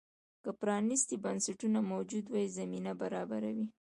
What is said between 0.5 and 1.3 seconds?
پرانیستي